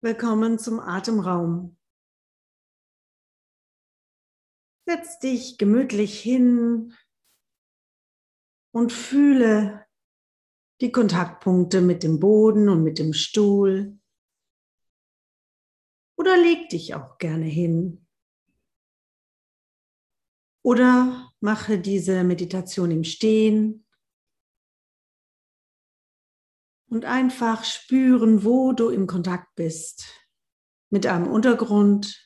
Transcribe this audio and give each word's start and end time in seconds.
Willkommen 0.00 0.60
zum 0.60 0.78
Atemraum. 0.78 1.76
Setz 4.86 5.18
dich 5.18 5.58
gemütlich 5.58 6.20
hin 6.20 6.94
und 8.70 8.92
fühle 8.92 9.84
die 10.80 10.92
Kontaktpunkte 10.92 11.80
mit 11.80 12.04
dem 12.04 12.20
Boden 12.20 12.68
und 12.68 12.84
mit 12.84 13.00
dem 13.00 13.12
Stuhl. 13.12 13.98
Oder 16.16 16.36
leg 16.36 16.68
dich 16.68 16.94
auch 16.94 17.18
gerne 17.18 17.46
hin. 17.46 18.06
Oder 20.62 21.32
mache 21.40 21.80
diese 21.80 22.22
Meditation 22.22 22.92
im 22.92 23.02
Stehen 23.02 23.84
und 26.88 27.04
einfach 27.04 27.64
spüren, 27.64 28.44
wo 28.44 28.72
du 28.72 28.88
im 28.88 29.06
Kontakt 29.06 29.54
bist 29.54 30.06
mit 30.90 31.06
einem 31.06 31.28
Untergrund. 31.28 32.24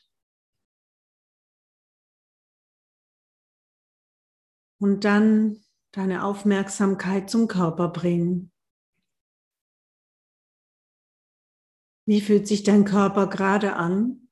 Und 4.81 5.05
dann 5.05 5.65
deine 5.93 6.25
Aufmerksamkeit 6.25 7.31
zum 7.31 7.49
Körper 7.49 7.89
bringen. 7.89 8.53
Wie 12.05 12.21
fühlt 12.21 12.49
sich 12.49 12.65
dein 12.65 12.85
Körper 12.85 13.29
gerade 13.29 13.75
an? 13.77 14.29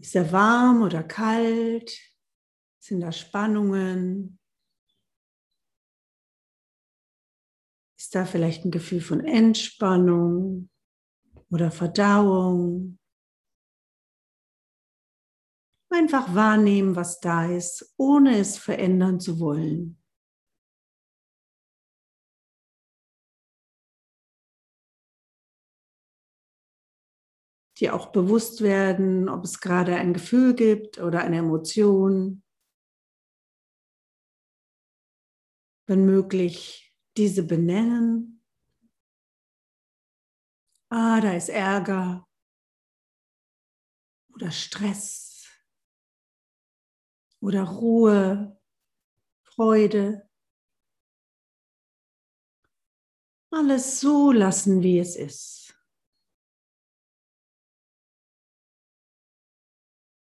Ist 0.00 0.14
er 0.14 0.32
warm 0.32 0.82
oder 0.82 1.02
kalt? 1.02 1.98
Sind 2.78 3.00
da 3.00 3.12
Spannungen? 3.12 4.38
Ist 7.98 8.14
da 8.14 8.26
vielleicht 8.26 8.64
ein 8.64 8.70
Gefühl 8.70 9.00
von 9.00 9.24
Entspannung 9.24 10.68
oder 11.50 11.70
Verdauung? 11.70 12.98
Einfach 15.88 16.34
wahrnehmen, 16.34 16.94
was 16.94 17.20
da 17.20 17.46
ist, 17.46 17.94
ohne 17.96 18.38
es 18.38 18.58
verändern 18.58 19.18
zu 19.18 19.40
wollen. 19.40 20.02
Dir 27.78 27.94
auch 27.94 28.06
bewusst 28.12 28.62
werden, 28.62 29.28
ob 29.28 29.44
es 29.44 29.60
gerade 29.60 29.96
ein 29.96 30.12
Gefühl 30.14 30.54
gibt 30.54 30.98
oder 30.98 31.20
eine 31.20 31.38
Emotion. 31.38 32.42
Wenn 35.86 36.04
möglich, 36.04 36.85
diese 37.16 37.42
benennen. 37.42 38.42
Ah, 40.88 41.20
da 41.20 41.32
ist 41.32 41.48
Ärger 41.48 42.26
oder 44.32 44.50
Stress 44.50 45.48
oder 47.40 47.64
Ruhe, 47.64 48.60
Freude. 49.42 50.28
Alles 53.50 54.00
so 54.00 54.32
lassen, 54.32 54.82
wie 54.82 54.98
es 54.98 55.16
ist. 55.16 55.74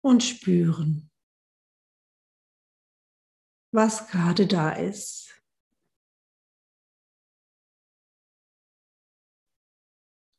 Und 0.02 0.24
spüren, 0.24 1.10
was 3.72 4.08
gerade 4.10 4.46
da 4.46 4.72
ist. 4.72 5.33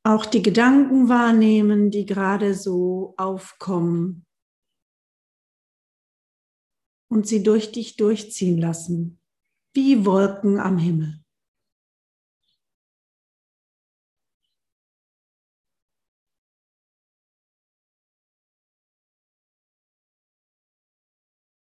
Auch 0.06 0.26
die 0.26 0.42
Gedanken 0.42 1.08
wahrnehmen, 1.08 1.90
die 1.90 2.04
gerade 2.04 2.54
so 2.54 3.14
aufkommen 3.16 4.26
und 7.10 7.26
sie 7.26 7.42
durch 7.42 7.72
dich 7.72 7.96
durchziehen 7.96 8.58
lassen, 8.58 9.18
wie 9.72 10.04
Wolken 10.04 10.60
am 10.60 10.76
Himmel. 10.76 11.24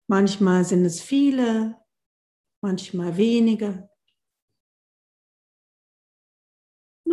Manchmal 0.09 0.65
sind 0.65 0.83
es 0.83 1.01
viele, 1.01 1.79
manchmal 2.61 3.17
wenige. 3.17 3.90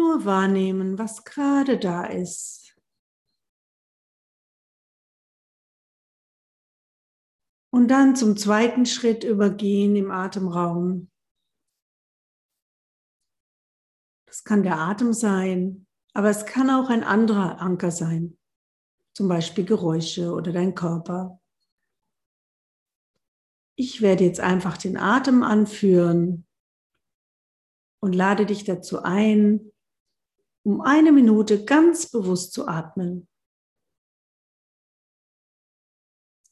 Nur 0.08 0.24
wahrnehmen, 0.24 0.98
was 0.98 1.22
gerade 1.24 1.78
da 1.78 2.06
ist. 2.06 2.74
Und 7.70 7.88
dann 7.88 8.16
zum 8.16 8.34
zweiten 8.38 8.86
Schritt 8.86 9.22
übergehen 9.22 9.96
im 9.96 10.10
Atemraum. 10.10 11.10
Das 14.24 14.44
kann 14.44 14.62
der 14.62 14.78
Atem 14.78 15.12
sein, 15.12 15.86
aber 16.14 16.30
es 16.30 16.46
kann 16.46 16.70
auch 16.70 16.88
ein 16.88 17.04
anderer 17.04 17.60
Anker 17.60 17.90
sein, 17.90 18.38
zum 19.14 19.28
Beispiel 19.28 19.66
Geräusche 19.66 20.32
oder 20.32 20.52
dein 20.52 20.74
Körper. 20.74 21.38
Ich 23.76 24.00
werde 24.00 24.24
jetzt 24.24 24.40
einfach 24.40 24.78
den 24.78 24.96
Atem 24.96 25.42
anführen 25.42 26.46
und 28.00 28.14
lade 28.14 28.46
dich 28.46 28.64
dazu 28.64 29.02
ein, 29.02 29.70
um 30.68 30.82
eine 30.82 31.12
Minute 31.12 31.64
ganz 31.64 32.10
bewusst 32.10 32.52
zu 32.52 32.68
atmen. 32.68 33.26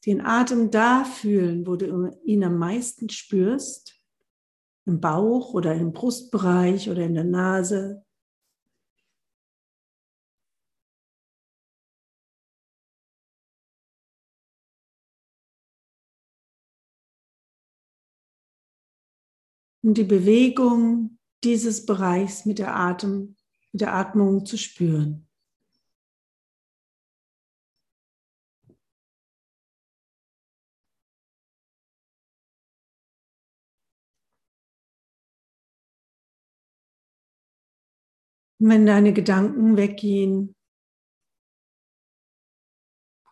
Den 0.07 0.23
Atem 0.23 0.71
da 0.71 1.05
fühlen, 1.05 1.67
wo 1.67 1.77
du 1.77 2.19
ihn 2.25 2.43
am 2.43 2.57
meisten 2.57 3.11
spürst, 3.11 4.01
im 4.87 5.03
Bauch 5.03 5.53
oder 5.53 5.75
im 5.75 5.93
Brustbereich 5.93 6.89
oder 6.89 7.03
in 7.05 7.13
der 7.13 7.25
Nase. 7.25 8.07
Und 19.83 19.99
die 19.99 20.05
Bewegung 20.05 21.19
dieses 21.45 21.85
Bereichs 21.85 22.47
mit 22.47 22.59
der 22.59 22.75
Atem 22.75 23.37
mit 23.77 23.83
der 23.83 23.95
Atmung 23.95 24.47
zu 24.47 24.57
spüren. 24.57 25.29
Und 38.59 38.71
wenn 38.71 38.87
deine 38.87 39.13
Gedanken 39.13 39.77
weggehen, 39.77 40.57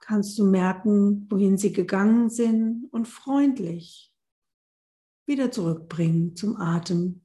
kannst 0.00 0.38
du 0.38 0.44
merken, 0.44 1.26
wohin 1.31 1.56
sie 1.56 1.72
gegangen 1.72 2.28
sind 2.28 2.93
und 2.93 3.09
freundlich 3.09 4.12
wieder 5.26 5.50
zurückbringen 5.50 6.37
zum 6.37 6.56
Atem. 6.56 7.24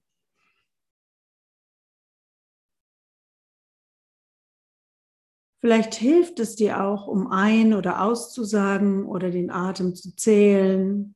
Vielleicht 5.62 5.96
hilft 5.96 6.40
es 6.40 6.56
dir 6.56 6.82
auch, 6.82 7.08
um 7.08 7.32
ein- 7.32 7.74
oder 7.74 8.02
auszusagen 8.02 9.06
oder 9.06 9.30
den 9.30 9.52
Atem 9.52 9.94
zu 9.94 10.16
zählen. 10.16 11.16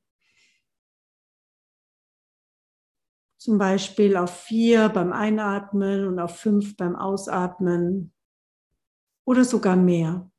Zum 3.38 3.58
Beispiel 3.58 4.18
auf 4.18 4.38
vier 4.44 4.90
beim 4.90 5.14
Einatmen 5.14 6.08
und 6.08 6.20
auf 6.20 6.38
fünf 6.38 6.76
beim 6.78 6.96
Ausatmen 6.96 8.14
oder 9.28 9.44
sogar 9.46 9.76
mehr. 9.76 10.30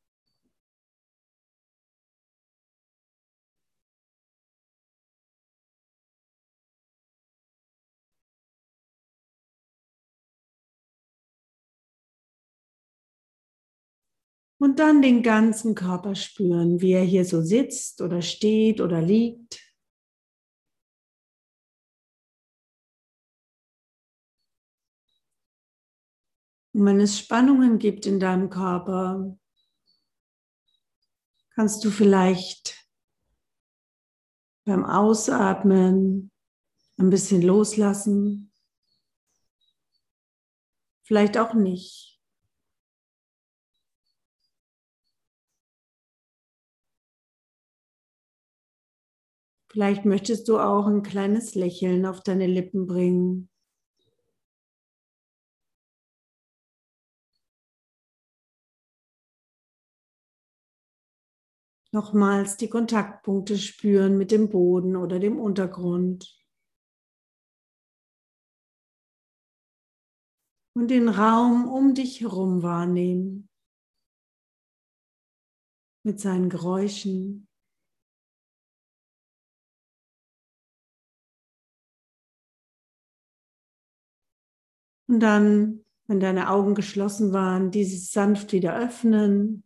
Und 14.65 14.79
dann 14.79 15.03
den 15.03 15.23
ganzen 15.23 15.75
Körper 15.75 16.15
spüren, 16.15 16.81
wie 16.81 16.93
er 16.93 17.05
hier 17.05 17.27
so 17.27 17.43
sitzt 17.43 18.01
oder 18.01 18.23
steht 18.23 18.81
oder 18.81 19.03
liegt. 19.03 19.61
Und 26.73 26.87
wenn 26.87 26.99
es 26.99 27.19
Spannungen 27.19 27.79
gibt 27.79 28.07
in 28.07 28.19
deinem 28.19 28.49
Körper, 28.49 29.37
kannst 31.51 31.85
du 31.85 31.91
vielleicht 31.91 32.89
beim 34.65 34.83
Ausatmen 34.83 36.33
ein 36.97 37.11
bisschen 37.11 37.43
loslassen 37.43 38.51
vielleicht 41.03 41.37
auch 41.37 41.53
nicht. 41.53 42.14
Vielleicht 49.75 50.05
möchtest 50.05 50.47
du 50.47 50.61
auch 50.61 50.87
ein 50.87 51.03
kleines 51.03 51.57
Lächeln 51.57 52.07
auf 52.07 52.23
deine 52.23 52.47
Lippen 52.47 52.87
bringen. 52.87 53.51
Nochmals 61.91 62.57
die 62.57 62.69
Kontaktpunkte 62.69 63.59
spüren 63.59 64.17
mit 64.17 64.31
dem 64.31 64.49
Boden 64.49 64.95
oder 64.95 65.19
dem 65.19 65.41
Untergrund. 65.41 66.41
Und 70.77 70.87
den 70.87 71.09
Raum 71.09 71.69
um 71.69 71.95
dich 71.95 72.21
herum 72.21 72.63
wahrnehmen. 72.63 73.49
Mit 76.05 76.21
seinen 76.21 76.49
Geräuschen. 76.49 77.49
Und 85.15 85.21
dann, 85.21 85.85
wenn 86.09 86.19
deine 86.19 86.51
Augen 86.51 86.75
geschlossen 86.75 87.33
waren, 87.33 87.71
dieses 87.71 88.11
sanft 88.11 88.51
wieder 88.51 88.77
öffnen. 88.77 89.63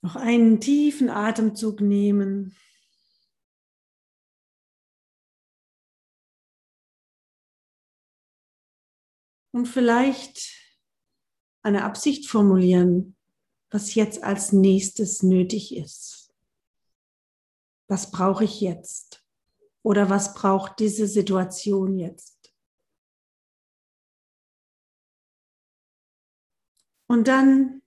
Noch 0.00 0.16
einen 0.16 0.58
tiefen 0.58 1.10
Atemzug 1.10 1.82
nehmen. 1.82 2.56
Und 9.52 9.66
vielleicht 9.66 10.50
eine 11.60 11.84
Absicht 11.84 12.26
formulieren, 12.26 13.18
was 13.68 13.94
jetzt 13.94 14.22
als 14.22 14.52
nächstes 14.52 15.22
nötig 15.22 15.76
ist. 15.76 16.34
Was 17.86 18.10
brauche 18.10 18.44
ich 18.44 18.62
jetzt? 18.62 19.25
Oder 19.86 20.10
was 20.10 20.34
braucht 20.34 20.80
diese 20.80 21.06
Situation 21.06 21.96
jetzt? 21.96 22.52
Und 27.08 27.28
dann 27.28 27.82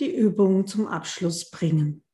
die 0.00 0.12
Übung 0.12 0.66
zum 0.66 0.88
Abschluss 0.88 1.48
bringen. 1.48 2.04